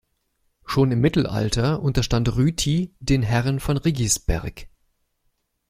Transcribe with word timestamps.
Schon 0.65 0.91
im 0.91 0.99
Mittelalter 0.99 1.79
unterstand 1.83 2.35
Rüti 2.35 2.95
den 3.01 3.21
Herren 3.21 3.59
von 3.59 3.77
Riggisberg. 3.77 4.67